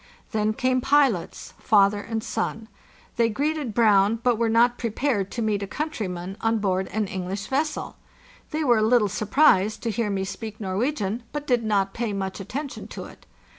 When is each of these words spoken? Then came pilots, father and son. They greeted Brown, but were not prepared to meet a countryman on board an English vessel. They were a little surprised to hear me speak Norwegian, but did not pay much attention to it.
Then 0.31 0.53
came 0.53 0.81
pilots, 0.81 1.53
father 1.59 2.01
and 2.01 2.23
son. 2.23 2.67
They 3.17 3.29
greeted 3.29 3.75
Brown, 3.75 4.15
but 4.23 4.39
were 4.39 4.49
not 4.49 4.79
prepared 4.79 5.29
to 5.29 5.43
meet 5.43 5.61
a 5.61 5.67
countryman 5.67 6.37
on 6.41 6.57
board 6.57 6.87
an 6.87 7.05
English 7.05 7.45
vessel. 7.45 7.97
They 8.49 8.63
were 8.63 8.79
a 8.79 8.81
little 8.81 9.09
surprised 9.09 9.83
to 9.83 9.91
hear 9.91 10.09
me 10.09 10.23
speak 10.23 10.59
Norwegian, 10.59 11.21
but 11.31 11.45
did 11.45 11.63
not 11.63 11.93
pay 11.93 12.13
much 12.13 12.39
attention 12.39 12.87
to 12.87 13.03
it. 13.05 13.27